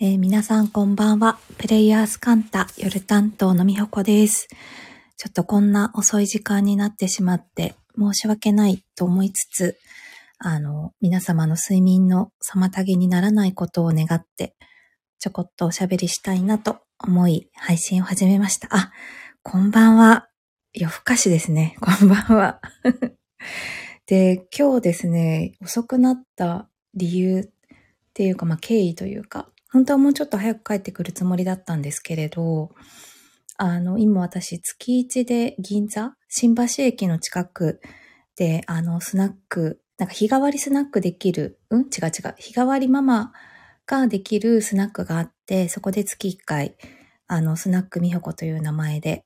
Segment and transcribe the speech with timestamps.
[0.00, 1.38] えー皆さんこんばんは。
[1.56, 4.48] プレイヤースカンタ夜担当のみほこです。
[5.16, 9.78] ちょっとこんな遅い時間になってしまって申し訳ないと思いつつ、
[10.38, 14.56] あの、皆様の睡眠の妨げにならないことを願って、
[15.20, 18.66] ちょこっとおしゃべりしたいなと思い配信を始めました。
[18.72, 18.90] あ、
[19.44, 20.26] こんばんは。
[20.72, 21.76] 夜更かしですね。
[21.80, 22.60] こんばんは。
[24.06, 27.48] で、今日ですね、遅くなった理由っ
[28.12, 32.70] ていうか、まあ、経緯というか、本当はもうちょっと早く帰ってくるつもりだったんですけれど、
[33.56, 37.80] あの、今私、月一で銀座、新橋駅の近く
[38.36, 41.80] で、あの、スナック、なんか日替わりスナックできる、うん？
[41.80, 42.34] 違う違う。
[42.38, 43.32] 日替わりママ
[43.84, 46.76] ができるスナックがあって、そこで月1回、
[47.26, 49.24] あの、スナックみほこという名前で、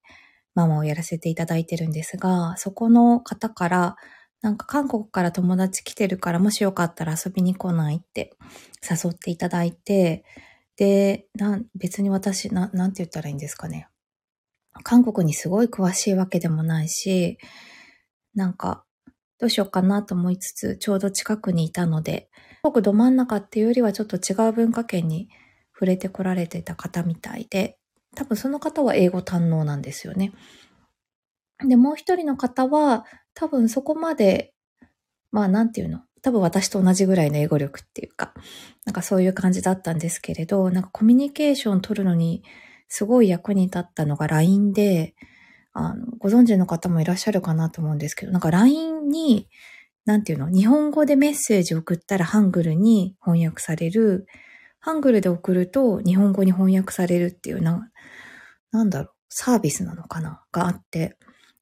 [0.55, 3.97] ママをやらせていただいてるんですが、そこの方から、
[4.41, 8.37] なんか韓国から友達来てるから、もしよかったら遊びに来ないって
[8.89, 10.25] 誘っていただいて、
[10.77, 11.27] で、
[11.75, 13.89] 別に私な、なんて言ったらいいんですかね。
[14.85, 17.39] 韓国にすごい詳しいわけでもないし、
[18.35, 18.85] なんか、
[19.41, 22.31] どうしようかなと思いつつ、ちょうど近くにいたので、
[22.63, 25.29] 僕ど真ん中っていうよりはちょっと違う文化圏に
[25.73, 27.79] 触れてこられてた方みたいで、
[28.15, 30.33] 多分その方は英語堪能なんですよね。
[31.67, 33.05] で、もう一人の方は、
[33.39, 34.53] 多分そこまで、
[35.31, 38.35] まあなんていうの、多分私と同じぐらいの英語力っていうか、
[38.85, 42.43] なんかそういう感じだったんですけれど、なんかコミュニケーション取るのに
[42.89, 45.15] すごい役に立ったのが LINE で、
[45.73, 49.49] あの、ご存知の方もいらっしゃるかなと思うんですけど、なんか LINE に、
[50.05, 54.27] なんていうの、日本語でメッセージ送ったらハングルに翻訳される、
[54.81, 57.89] ハングルで送ると日本語に翻訳されるっていうな、
[58.73, 60.43] なんだろう、サービスなのかな？
[60.51, 61.17] があって、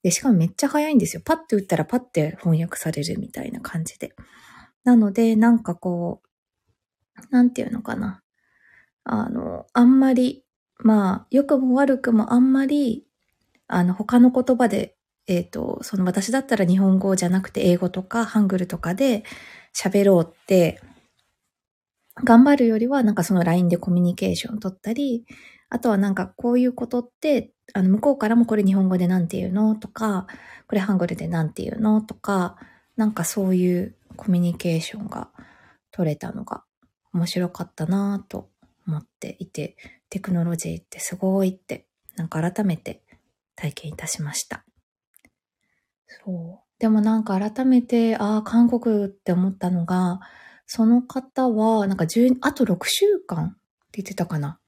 [0.07, 1.23] で、しかもめっちゃ早いんですよ。
[1.25, 4.15] パッて打ったらパッて翻訳されるみたいな感じで。
[4.85, 6.23] なので、なんかこ
[7.13, 8.23] う、なんていうのかな。
[9.03, 10.45] あの、あんまり、
[10.79, 13.05] まあ、良くも悪くもあんまり、
[13.67, 14.95] あの、他の言葉で、
[15.27, 19.25] えっ、と、その私だったら日本語じゃなくて英語とかハングルとかで
[19.77, 20.81] 喋ろうって、
[22.23, 25.27] 頑張るよりは、なんかその LINE でコミュニケーション取ったり、
[25.77, 30.27] あとはなんかこういうことって、あの、向こうからもこれ日本語でなんて言うのとか、
[30.67, 32.57] これハングルでなんて言うのとか、
[32.97, 35.29] なんかそういうコミュニケーションが
[35.91, 36.65] 取れたのが
[37.13, 38.49] 面白かったなぁと
[38.89, 39.77] 思っていて、
[40.09, 43.03] テクノロジーってすごいって、なんか改めて
[43.55, 44.65] 体験いたしました。
[46.25, 46.81] そう。
[46.81, 50.21] でもなんか改めて、ああ、韓国って思ったのが、
[50.65, 53.57] その方は、なんか10、あと6週間って
[54.03, 54.59] 言ってたかな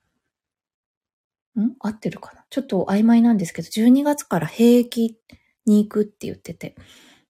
[1.61, 1.75] ん？
[1.81, 2.45] 合ってるかな？
[2.51, 5.17] ちょっと曖昧なんですけど、12月から兵役
[5.67, 6.77] に行くって言ってて。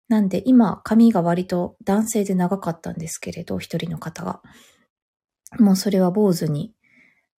[0.08, 4.40] なんで今、髪が割と男性で長かったんですけれど、一人の方が。
[5.58, 6.74] もうそれは坊主に、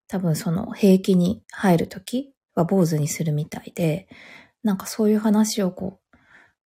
[0.08, 4.08] 多分その兵役に入るときは坊主にするみたいで、
[4.64, 6.18] なんかそういう話をこう、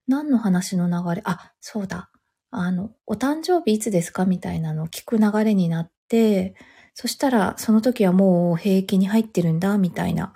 [0.08, 2.10] 何の話の流れ、あ、そうだ。
[2.52, 4.26] あの、お誕生日いつですか？
[4.26, 6.56] みたいなのを聞く流れになって、
[6.94, 10.34] そしたら、その時はもう兵役に入ってるんだ、みたいな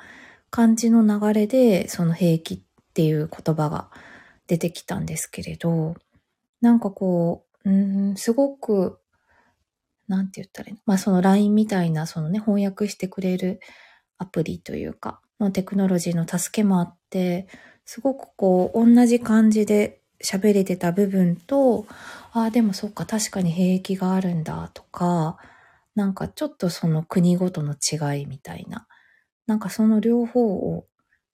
[0.49, 2.59] 感じの流れで、その兵役っ
[2.93, 3.89] ていう言葉が
[4.47, 5.95] 出てきたんですけれど、
[6.61, 8.99] なんかこう、うん、すごく、
[10.07, 10.79] なんて言ったらいいの？
[10.85, 13.59] まあその LINE みたいな、そのね、翻訳してくれる
[14.17, 17.47] アプリというか、のテクノロジーの助けもあって、
[17.85, 21.85] すごくこう、同じ感じで喋れてた部分と、
[22.31, 25.37] ああ、でもそっか、確かに兵役があるんだとか、
[25.97, 28.87] なんかちょっとその国ごとの違いみたいな、
[29.47, 30.85] なんかその両方を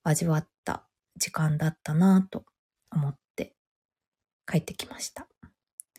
[0.03, 0.87] 味わった
[1.17, 2.45] 時間だったなと
[2.89, 3.55] 思って
[4.47, 5.27] 帰ってきました。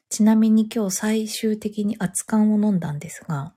[0.08, 3.54] ちなみに今日最終的に熱燗を飲んだんですが、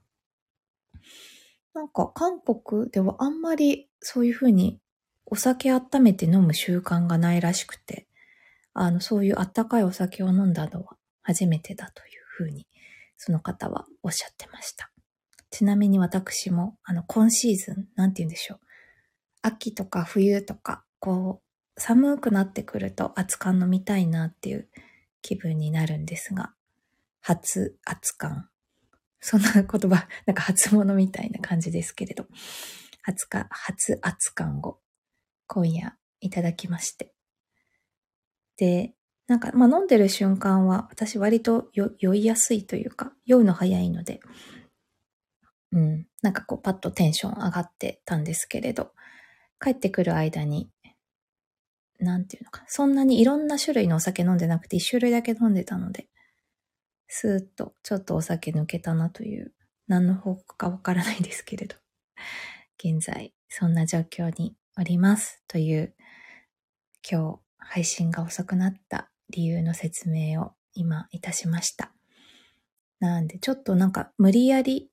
[1.73, 4.81] なんか韓国ではあんまりそういうふうに
[5.25, 8.09] お酒温めて飲む習慣がないらしくて、
[8.73, 12.67] あの、そういうあったかいお酒を飲んだのは初めてだというふうに、
[13.15, 14.91] その方はおっしゃってました。
[15.49, 18.59] ちなみに私も、あの、今シーズン、なんて言うんでしょう。
[19.41, 21.41] 秋とか冬とか、こ
[21.75, 24.67] う、寒くなってくると熱燗飲みたいなっていう
[25.21, 26.53] 気分になるんですが、
[27.21, 28.49] 初熱燗。
[29.19, 32.27] そんな言葉、 なんか初物みたいな感じですけれど、
[33.03, 34.79] 初か、初熱燗を
[35.45, 37.13] 今夜いただきまして。
[38.57, 38.95] で、
[39.27, 44.19] なんか、まあ飲んでる瞬間は私割と酔いやすいというか、酔うの早いので、
[45.71, 48.91] うん、なんかこうパッとテンション上がってたんですけれど、
[49.59, 50.69] 帰ってくる間に、
[51.99, 56.07] なんていうのか、そんなにいろんな種類のお酒飲んでなくて一種類だけ飲んでたので、
[57.07, 59.53] スーッとちょっとお酒抜けたなという
[59.87, 61.75] 何の報告かわからないですけれど、
[62.77, 65.95] 現在、そんな状況におりますという、
[67.09, 71.91] 今日配信が遅くなった理由の説明を今いたしました。
[72.99, 74.89] なんで、ちょっとなんか無理やり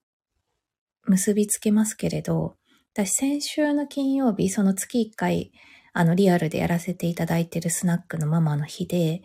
[1.07, 2.57] 結びつけますけれど、
[2.95, 5.53] 私先週の金曜日、その月1回、
[5.93, 9.23] あのリアルでやらせていただいてるスナックのママの日で、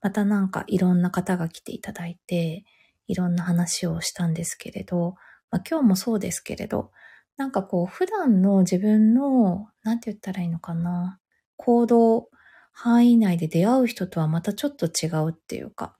[0.00, 2.64] またなんかいろんな方が来ていただいて、
[3.06, 5.14] いろんな話をしたんですけれど、
[5.50, 6.90] まあ、今日もそうですけれど、
[7.36, 11.18] なんかこう普段の自分の、なんて言ったらいいのかな、
[11.56, 12.28] 行動
[12.72, 15.96] 範囲内で出会う人とはまたちょっと違うっていうか、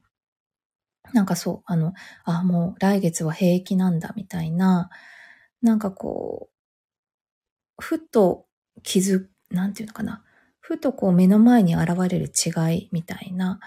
[1.12, 1.92] なんかそう、あの、
[2.24, 4.90] あ、もう来月は平気なんだみたいな、
[5.62, 6.50] なんかこ
[7.78, 8.46] う、ふと
[8.82, 10.24] 気づ、なんていうのかな、
[10.60, 13.60] ふとこう目の前に現れる違いみたいな、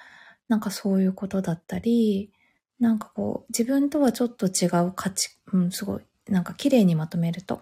[0.47, 2.31] なんかそういうことだったり、
[2.79, 7.61] なんかこう、自分とはちょっと違う価値、うん、すごい、なんか綺麗にまとめると、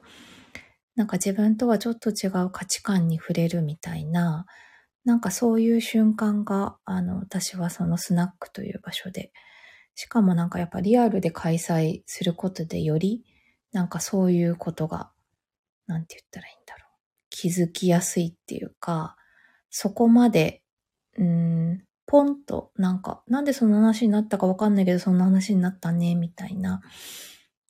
[0.95, 4.45] なんか自分とはちょっと違う価値観に触れるみたいな、
[5.06, 9.31] なんかそういう瞬間が、あの、私はそのスナックという場所で、
[9.95, 13.24] しかもなんかやっぱリアルで開催することでより、
[13.73, 15.11] なんかそういうことが、
[15.87, 16.89] なんて言ったらいいんだろう。
[17.29, 19.17] 気づきやすいっていうか、
[19.69, 20.61] そこまで、
[21.17, 26.81] うん、ポンと、なんか、なんでその話になったかわかんないけど、そんな話になったね、みたいな、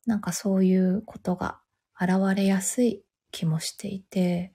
[0.05, 1.61] なんかそういうことが
[1.99, 4.53] 現れやすい気もしていて、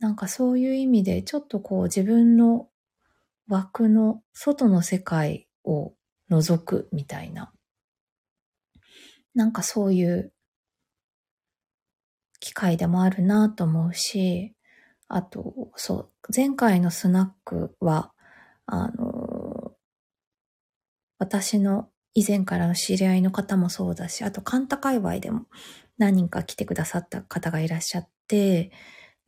[0.00, 2.68] なんかそういう意味で、ちょっとこう自分の
[3.48, 5.94] 枠の外の世界を
[6.30, 7.52] 覗くみたいな、
[9.34, 10.33] なんかそういう
[12.44, 14.54] 機会でもあるなと思うし、
[15.08, 18.12] あと、そう、前回のスナックは、
[18.66, 19.72] あの、
[21.18, 25.46] 私の以前からの知り合いの方もそうだし、あと、カンタ界隈でも
[25.96, 28.72] 何人か来てくださった方がいらっしゃって、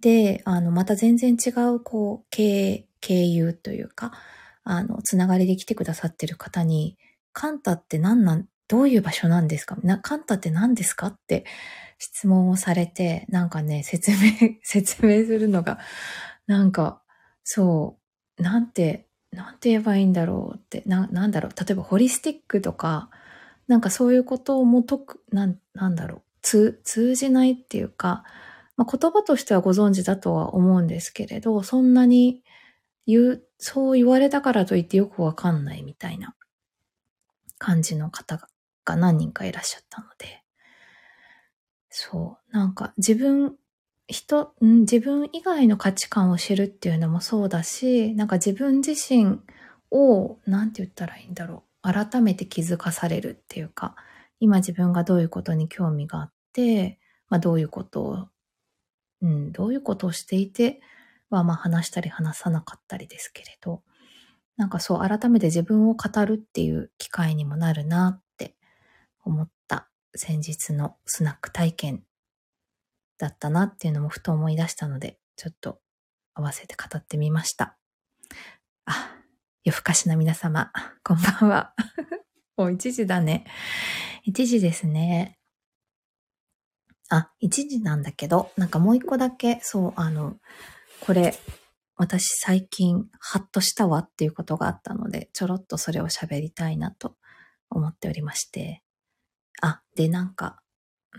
[0.01, 4.13] で、あの、また全然違う、こう、経経由というか、
[4.65, 6.99] あの、つながりで来てくださってる方に、
[7.33, 9.77] カンタって何なん、どういう場所なんですか？
[9.83, 11.09] な、カンタって何ですか？
[11.09, 11.45] って
[11.99, 14.17] 質問をされて、なんかね、 説明、
[14.63, 15.79] 説明するのが、
[16.47, 17.03] なんか、
[17.45, 17.99] そ
[18.39, 23.11] う、なんて、なんて言えばいいんだろうって、な、なんだろう、例えばホリスティックとか、
[23.69, 28.25] なんかそういうことをも解く、なん、なんだろう、通、通じないっていうか、
[28.77, 32.43] まあ、言葉としてはご存知だとは思うんですけれど、そんなに
[33.07, 36.35] 言う、そう言われたからといってよくわかんないみたいな
[37.59, 38.49] 感じの方が
[38.87, 40.43] が何人かいらっしゃったので、
[41.91, 42.57] そう。
[42.57, 43.57] なんか自分、
[44.09, 44.81] 人、ん？
[44.81, 49.41] 自分以外の価値観を知るっていうのもそうだし、なんか自分自身
[49.91, 51.93] を、なんて言ったらいいんだろう。
[51.93, 53.97] 改めて気づかされるっていうか、
[54.41, 56.99] 今自分がどういうことに興味があって、
[57.29, 58.29] まあどういうことを、
[59.23, 60.81] うん、どういうことをしていて
[61.31, 63.83] は、まあ話したり話さなかったりですけれど、
[64.57, 68.23] なんかそう改めて自分を語るっていう機会にもなるなっ
[69.27, 72.05] 思った先日のスナック体験
[73.19, 75.81] だったなっていうのもふと思い出したので、ちょっと
[76.35, 77.77] 合わせて語ってみました。
[78.85, 79.17] あ、
[79.65, 80.71] 夜更かしな皆様、
[81.03, 81.75] こんばんは。
[82.57, 83.45] もう1時だね。
[84.27, 85.39] 1時ですね。
[87.09, 90.39] あ、1時なんだけど、なんかもう一個だけ、そう、あの、
[91.01, 91.39] これ、
[91.97, 97.17] 私最近ハッとしたわっていうことがあったので、ちょろっとそれを喋りたいなと
[97.71, 98.83] 思っておりまして。
[99.63, 100.61] あ、で、なんか、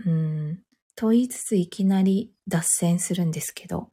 [0.06, 0.64] うん、
[0.96, 3.90] と言いつついきなり脱線するんですけど、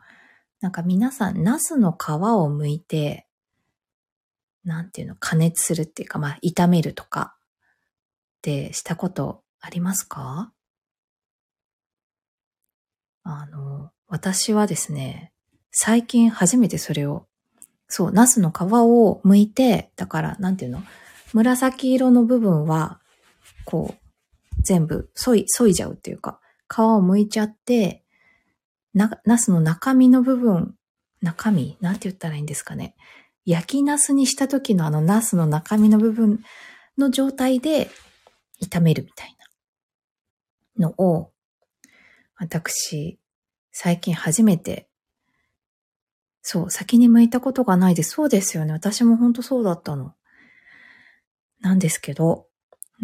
[0.60, 3.26] なんか皆さん、ナスの皮を剥いて、
[4.64, 10.52] なんていうの、加熱するっていうか、まあ、炒めるとかってしたことありますか？
[13.22, 15.32] あの、私はですね、
[15.70, 17.26] 最近初めてそれを、
[17.88, 20.82] そう、ナスの皮を剥いて、だから、なんていうの
[21.32, 23.00] 紫色の部分は、
[23.64, 24.03] こう、
[24.61, 28.04] 全部、そい、そいじゃうっていうか、皮を剥いちゃって、
[28.94, 30.75] な、ナスの中身の部分、
[31.20, 32.94] 中身なんて言ったらいいんですかね。
[33.44, 36.42] 焼きナスにした時のあのナスの中身の部分
[36.96, 37.90] の状態で
[38.62, 39.37] 炒めるみたい
[40.78, 41.32] なのを、
[42.37, 43.18] 私、
[43.73, 44.88] 最近初めて、
[46.42, 48.02] そう、先に剥いたことがないで。
[48.02, 48.73] そうですよね。
[48.73, 50.14] 私も本当そうだったの。
[51.61, 52.46] なんですけど、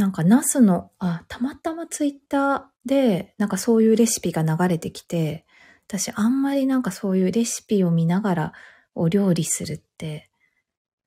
[0.00, 5.44] なんかナスの、あ、たまたまツイッターで、なんかそういうレシピが流れてきて、
[5.88, 8.52] 私あんまりなんかそういうレシピを見ながら
[8.94, 10.30] お料理するって、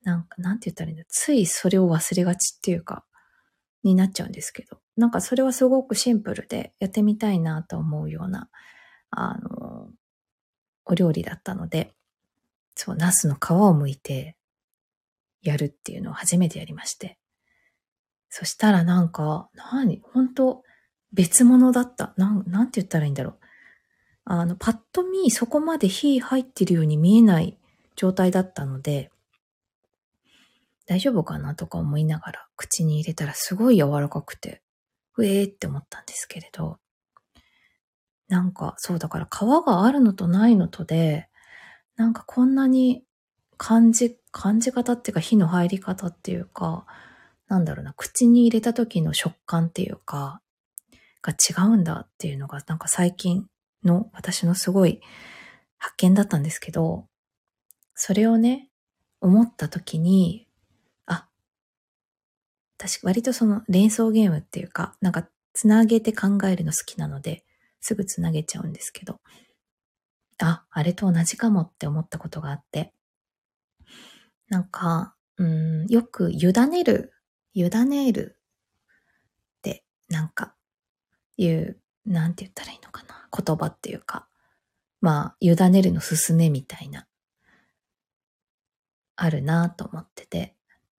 [0.04, 3.04] なんか、なんて言ったらいいんだ、ついそれを忘れがちっていうか、
[3.82, 4.78] になっちゃうんですけど。
[4.96, 8.48] なんかそれはすごくシンプルでやってみたいなと思うような、
[9.10, 9.88] あの、
[10.84, 11.96] お料理だったので、
[12.76, 14.36] そう、ナスの皮を剥いて
[15.42, 17.18] やるっていうのを初めてやりまして。
[18.36, 20.00] そしたらなんか、何？
[20.12, 20.64] 本当
[21.12, 22.14] 別物だった。
[22.16, 23.38] なん、なんて言ったらいいんだろう。
[24.24, 27.56] あの、パッと見そこまで火入ってるように見えない
[27.94, 29.12] 状態だったので、
[30.86, 34.62] 大丈夫かなとか思いながら口に入れたらすごい柔らかくて、
[35.12, 36.78] ふえーって思ったんですけれど、
[38.26, 41.28] なんかそうだから皮があるのとないのとで、
[41.94, 43.04] なんかこんなに
[43.58, 46.84] 感じ、感じ方っていうか火の入り方っていうか、
[47.48, 50.40] なんだろうな、口に入れた時の食感っていうか、
[51.22, 53.46] が違うんだっていうのがなんか最近
[53.82, 55.00] の私のすごい
[55.78, 57.06] 発見だったんですけど、
[57.94, 58.68] それをね、
[59.20, 60.46] 思った時に、
[61.06, 61.28] あ、
[62.76, 67.44] 私割とその連想ゲームっていうか、なんかつなげて考えるの好きなので、
[67.80, 69.20] すぐつなげちゃうんですけど、
[70.42, 72.92] あ、あれと同じかもって思ったことがあって、
[74.48, 77.13] なんか、うん、よく委ねる、
[77.54, 78.36] 委ねる
[79.58, 80.54] って、なんか、
[81.36, 83.28] いう、なんて言ったらいいのかな。
[83.36, 84.28] 言葉っていうか、
[85.00, 87.06] まあ、委ねるの進めみたいな、
[89.16, 90.56] あるなと思ってて。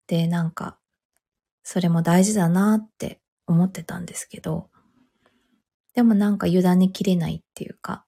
[0.07, 0.79] で、なんか、
[1.63, 4.69] それも大事だなって思ってたんですけど、
[5.93, 8.05] でもなんか委ねきれないっていうか、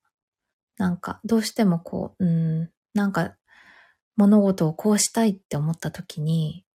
[0.78, 3.36] なんかどうしてもこう、うん、なんか
[4.18, 6.66] 物事をこうしたいって思った時に、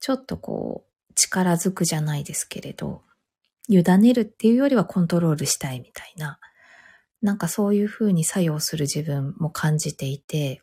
[0.00, 3.02] ちょっとこう、力づくじゃないですけれど、
[3.68, 6.38] 委ねるっていうよりはコントロールしたいみたいな、
[7.22, 10.62] なんかそういう風に作用する自分も感じていて、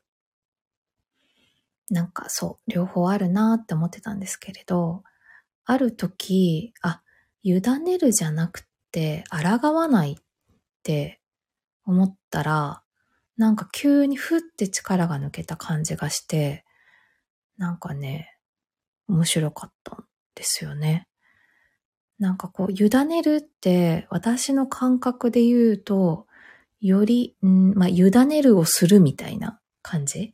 [1.89, 5.03] なんかそう、両方あるなって思ってたんですけれど、
[5.65, 7.01] ある時、あ、
[7.43, 10.15] 委ねるじゃなくて、抗わないっ
[10.83, 11.19] て
[11.85, 12.83] 思ったら、
[13.37, 16.63] なんか急にふって力が抜けた感じがして、
[17.57, 18.37] なんかね、
[19.07, 19.97] 面白かった
[20.35, 21.07] ですよね。
[22.19, 26.27] なんかこう、委ねるって私の感覚で言うと、
[26.79, 30.33] より、んまあ、委ねるをするみたいな感じ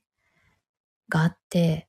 [1.09, 1.87] があって、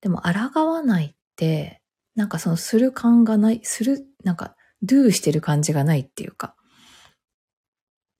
[0.00, 0.22] でも、
[0.52, 1.80] 抗わないって、
[2.14, 6.56] なんかそのする感がない、する、なんか、ドゥーしてる感じがないっていうか、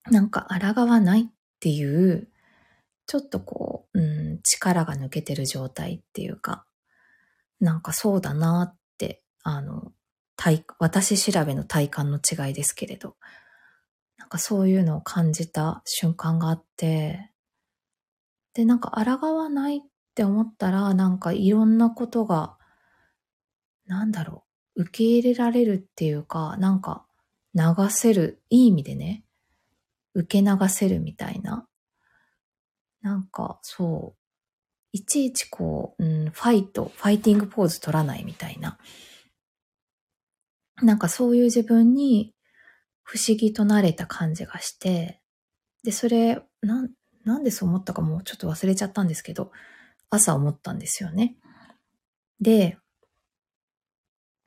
[0.09, 1.25] なんか抗わないっ
[1.59, 2.29] ていう、
[3.05, 6.65] ちょっとこう、うん、力が抜けてる状態っていうか、
[7.59, 8.77] なんかそうだなっ、
[9.43, 9.91] あの、
[10.35, 13.17] 体、私調べの体感の違いですけれど、
[14.17, 17.31] なんかそういうのを感じた瞬間があって、
[18.53, 19.81] で、なんか抗わないっ
[20.15, 22.57] て思ったら、なんかいろんなことが、
[23.85, 24.45] なんだろ
[24.75, 27.05] う、受け入れられるっていうか、なんか
[27.53, 29.25] 流せる、いい意味でね、
[30.13, 31.67] 受け流せるみたいな。
[33.01, 34.22] なんか、そう。
[34.93, 38.77] いちいちこう、うん、ファイト、ファイティングポーズ取らないみたいな。
[40.81, 42.33] なんかそういう自分に
[43.01, 45.19] 不思議となれた感じがして、
[45.83, 46.91] で、それ、なん、
[47.25, 49.51] なんでそう思ったかもうちょっと忘れちゃったんですけど、
[50.11, 51.37] 朝思ったんですよね。
[52.39, 52.77] で、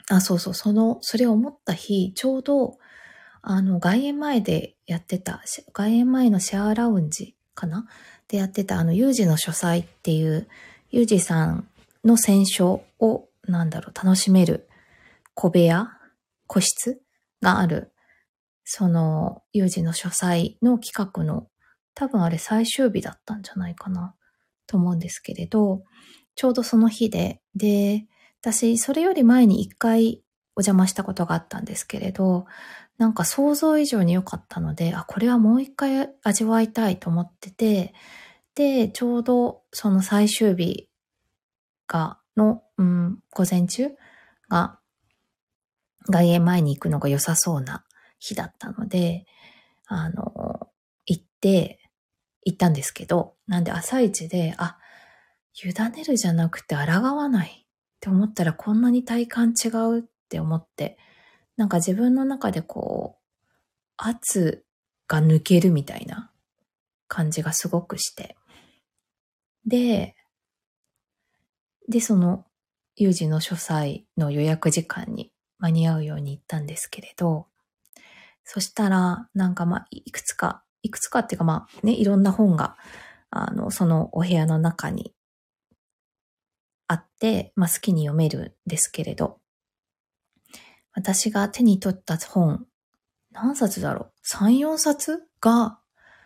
[0.09, 2.79] あ、そうそう、その、それを思った日、ちょうど、
[3.43, 7.87] あの、外苑前でやってた、外苑前のシェアラウンジかな
[8.29, 10.49] でやってた、あの、ユージの書斎っていう、
[10.91, 11.69] ユージさん
[12.05, 14.69] の選書を、なんだろう、楽しめる
[15.35, 15.89] 小部屋
[16.47, 17.01] 個室
[17.43, 17.93] がある、
[18.65, 21.49] その、ユージの書斎の企画の、
[21.95, 24.15] 多分あれ最終日だったんじゃないかな、
[24.67, 25.83] と思うんですけれど、
[26.35, 28.07] ちょうどその日で、で、
[28.41, 30.23] 私、それより前に一回
[30.55, 32.47] お邪魔したことがあったんですけれど、
[32.99, 37.95] なんか想像以上に良かったので、あ、これはもう一回味わいたいと思ってて、
[38.55, 40.89] で、ちょうどその最終日
[41.87, 43.91] が、の、うん、午前中
[44.49, 44.79] が、
[46.09, 47.85] 外苑前に行くのが良さそうな
[48.19, 49.27] 日だったので、
[49.87, 50.69] あの、
[51.05, 51.81] 行って、
[52.45, 54.79] 行ったんですけど、なんで朝一で、あ、
[55.55, 57.69] 委ねるじゃなくて抗わないっ
[58.01, 60.99] て思ったらこんなに体感違うって思って、
[61.57, 63.23] なんか自分の中でこう、
[63.97, 64.65] 圧
[65.09, 66.31] が抜けるみたいな
[67.09, 68.37] 感じがすごくして。
[69.65, 70.15] で、
[71.89, 72.45] で、その、
[72.97, 77.47] 有事の書斎の予約時間に間に合うように行ったんですけれど、
[78.45, 82.77] そしたら、なんかまあ、いくつか、いくつかっていうかまあ、ね、いろんな本が、
[83.31, 85.15] あの、そのお部屋の中に
[86.89, 89.41] あって、まあ好きに読めるんですけれど、
[90.97, 92.67] 私が手に取った本、
[93.31, 95.23] 何冊だろう ?3、4冊？
[95.43, 95.79] が、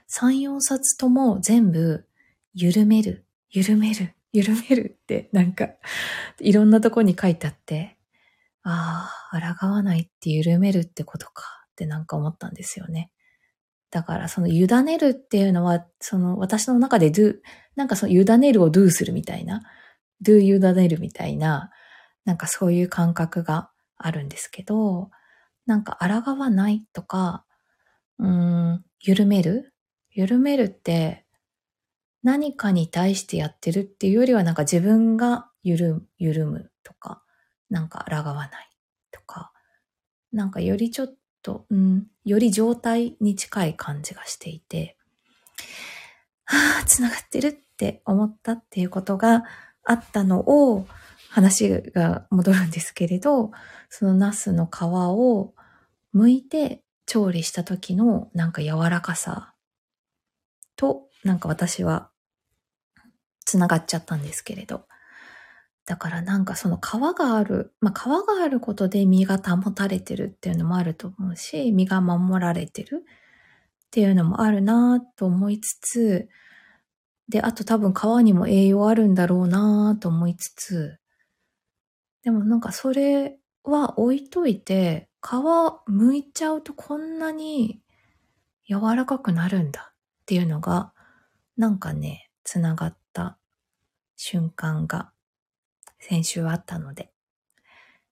[0.09, 2.07] 3、4冊とも全部、
[2.55, 5.69] 緩める、緩める、緩めるって、なんか、
[6.39, 7.99] いろんなとこに書いてあって、
[8.63, 13.11] ああ、抗わないって緩めるってことかってなんか思ったんですよね。
[13.91, 17.39] だからその委ねるっていうのは、その私の中で do、
[17.75, 19.63] なんかその委ねるを do するみたいな、
[20.25, 21.71] do 委ねるみたいな、
[22.25, 23.71] なんかそういう感覚が
[24.03, 25.11] あるんですけど、
[25.67, 27.45] なんか抗わないとか、
[28.19, 28.29] うー
[28.75, 29.73] ん、緩める？
[30.13, 31.25] 緩めるって
[32.23, 37.23] 何かに対してやってるっていうよりはなんか自分が緩む、緩むとか、
[37.69, 38.51] なんか抗わない
[39.13, 39.53] とか、
[40.33, 44.97] なんかよりちょっと、うん、より状態に近い感じがしていて、
[46.45, 49.45] はあ、繋がってるって思ったっていうことが
[49.85, 50.87] あったのを、
[51.31, 53.53] 話が戻るんですけれど、
[53.89, 55.55] そのナスの皮を
[56.15, 59.55] 剥いて調理した時のなんか柔らかさ
[60.77, 62.11] と、なんか私は
[63.45, 64.87] 繋がっちゃったんですけれど。
[65.87, 66.81] だからなんかその皮
[67.17, 76.29] がある、まあ皮があることで身が保たれてるっていうのもあると思うし、身が守られてるっていうのもあるなと思いつつ、
[77.29, 81.00] で、あと多分皮にも栄養あるんだろうなと思いつつ、
[82.23, 87.83] でもなんかそれは置いといて、皮剥いちゃうとこんなに
[88.69, 89.95] 柔らかくなるんだっ
[90.27, 90.93] ていうのが、
[91.57, 93.39] なんかね、つながった
[94.17, 95.13] 瞬間が
[95.99, 97.13] 先週あったので、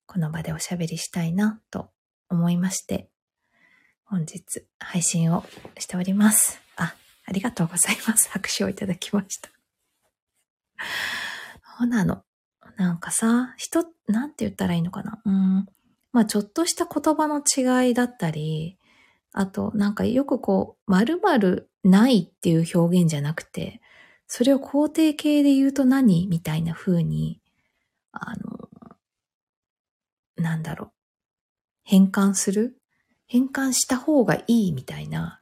[0.07, 1.91] この場でおしゃべりしたいなと
[2.29, 3.09] 思いまして、
[4.05, 5.45] 本日配信を
[5.79, 6.61] しております。
[6.77, 6.95] あ、
[7.27, 8.31] ありがとうございます。
[8.31, 9.51] 拍手をいただきました。
[11.79, 12.25] そうなの。
[12.79, 15.21] なんかさ、人、なんて言ったらいいのかな？
[15.25, 15.67] うん。
[16.13, 18.79] まあちょっとした言葉の違いだったり、
[19.33, 23.81] あとなんかよくこう、〇〇ないっていう表現じゃなくて、
[24.29, 26.29] それを肯定形で言うと何？
[26.29, 27.41] みたいな風に、
[28.13, 28.69] あの、
[30.37, 30.93] なんだろう。
[31.83, 32.81] 変換する？
[33.27, 35.41] 変換した方がいいみたいな、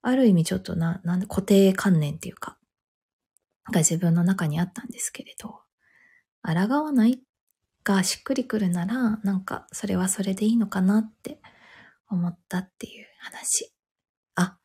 [0.00, 2.56] ある意味ちょっとな、なんで固定観念っていうか、
[3.70, 5.60] が自分の中にあったんですけれど、
[6.42, 7.22] 抗わない？
[7.84, 11.40] がしっくりくるなら、なんかそれはそれでいいのかなって
[12.08, 13.72] 思ったっていう話。
[14.34, 14.58] あ、あ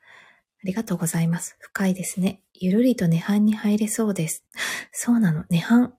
[0.64, 1.58] りがとうございます。
[1.60, 2.42] 深いですね。
[2.54, 4.46] ゆるりと涅槃に入れそうです。
[4.92, 5.92] そうなの、涅槃。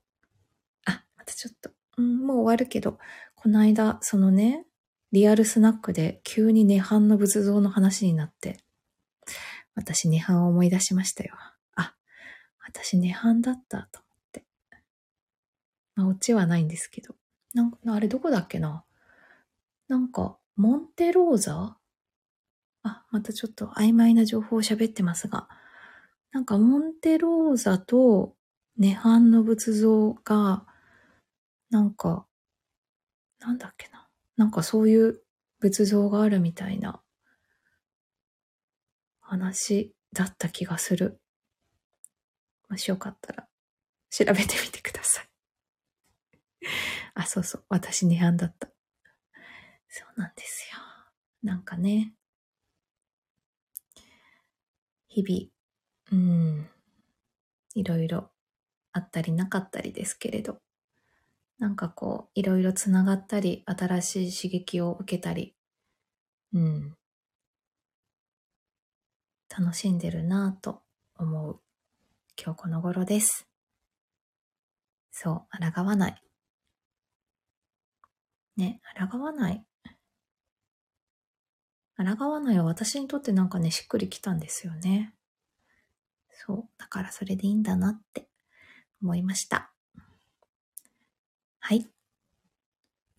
[0.85, 2.99] あ、またちょっと、うん、もう終わるけど、
[3.35, 4.65] この間、そのね、
[5.11, 8.59] リアルスナックで急に涅槃の仏像の話になって、
[9.75, 11.35] 私涅槃を思い出しましたよ。
[11.75, 11.95] あ、
[12.59, 14.01] 私涅槃だったと
[15.99, 17.13] まあ、オチはないんですけど。
[17.53, 18.85] なんか、あれどこだっけな
[19.89, 21.77] なんか、モンテローザ？
[22.83, 25.49] あ、またちょっと曖昧な情報を喋ってますが、
[26.31, 28.37] なんかモンテローザと
[28.79, 30.65] 涅槃の仏像が、
[31.69, 32.25] なんか、
[33.39, 34.07] なんだっけな。
[34.37, 35.21] なんかそういう
[35.59, 37.01] 仏像があるみたいな
[39.19, 41.19] 話だった気がする。
[42.69, 43.49] もしよかったら
[44.09, 45.28] 調べてみてください。
[47.13, 47.63] あ、そうそう。
[47.69, 48.69] 私涅槃だった。
[49.87, 50.79] そうなんですよ。
[51.43, 52.13] なんかね。
[55.07, 56.69] 日々、うん、
[57.75, 58.29] いろいろ
[58.91, 60.59] あったりなかったりですけれど、
[61.57, 65.55] なんかこう、いろいろつながったり、新しい刺激を受けたり、
[66.53, 66.95] うん、
[69.49, 70.81] 楽しんでるなぁと
[71.17, 71.59] 思う
[72.41, 73.47] 今日この頃です。
[75.11, 76.28] そう、抗わない。
[78.59, 79.65] ね、抗わない。
[81.97, 85.13] 抗わないは私にとってなんかね、しっくりきたんですよね。
[86.29, 86.63] そう。
[86.77, 88.27] だからそれでいいんだなって
[89.01, 89.71] 思いました。
[91.59, 91.87] はい。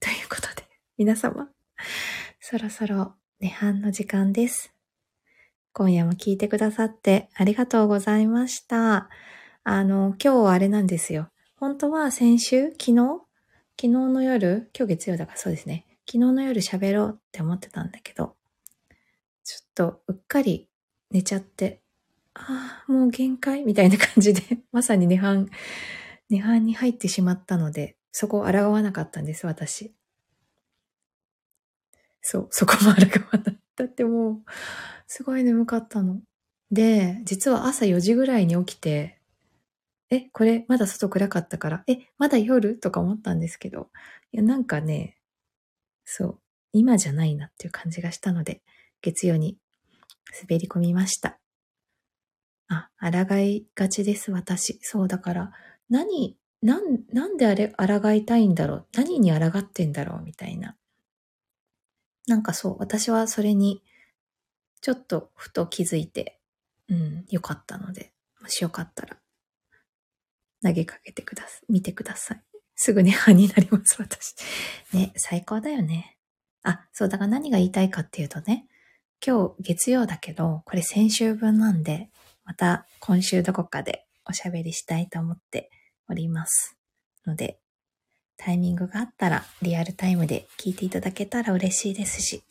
[0.01, 1.49] ということで、皆様、
[2.39, 4.75] そろそろ涅槃の時間です。
[5.73, 9.09] 今夜も聞いてくださってありがとうございました。
[9.63, 11.29] あの、今日はあれなんですよ。
[11.57, 13.21] 本当は先週、昨日
[13.81, 15.87] 昨日の夜、今日月曜だからそうですね。
[16.07, 18.37] 昨日の夜喋ろうって思ってたんだけど、
[19.43, 20.69] ちょっとうっかり
[21.11, 21.81] 寝ちゃって、
[22.35, 25.49] ああ、もう限界みたいな感じで、 まさに涅槃、
[26.31, 29.95] 涅槃に入ってしまったので、そこを抗わなかったんです、私。
[32.21, 33.59] そう、そこも抗わない。
[33.77, 34.45] だってもう、
[35.07, 36.21] すごい眠かったの。
[36.71, 39.20] で、実は朝4時ぐらいに起きて、
[40.11, 42.79] え、これまだ外暗かったから、え、まだ夜？
[42.79, 43.91] とか思ったんですけど、
[44.33, 45.17] いや、なんかね、
[46.05, 46.41] そう、
[46.73, 48.63] 今じゃないなっていう感じがしたので、
[49.03, 49.57] 月曜に
[50.43, 51.39] 滑り込みました。
[52.69, 54.79] あ、抗いがちです、私。
[54.83, 55.53] そう、だから、
[55.89, 58.87] 何、なん、なんであれ、抗いたいんだろう？
[58.93, 60.23] 何に抗ってんだろう？
[60.23, 60.77] みたいな。
[62.27, 63.83] なんかそう、私はそれに、
[64.83, 66.39] ちょっとふと気づいて、
[66.89, 69.17] うん、よかったので、もしよかったら、
[70.63, 71.73] 投げかけてください。
[71.73, 72.43] 見てください。
[72.77, 74.35] すぐに歯になります、私。
[74.95, 76.17] ね、最高だよね。
[76.63, 78.67] あ、そう、だから何が言いたいかっていうとね、
[79.25, 82.11] 今日月曜だけど、これ先週分なんで、
[82.45, 85.71] また今週どこかでおしゃべりしたいと思って
[86.09, 86.77] おります。
[87.27, 87.59] ので、
[88.37, 92.43] タイミングがあったらリアルタイムで聞いていただけたら嬉しいですし、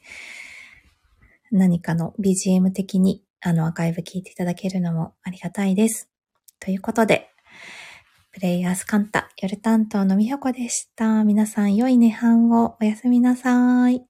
[1.51, 6.07] 何かの BGM 的にあのアーカイブ聞いていただけるのもありがたいです。
[6.59, 7.31] ということで、
[8.39, 11.25] プレイヤースカンタ夜担当のみほこでした。
[11.25, 14.08] 皆さん良い寝半をおやすみなさい。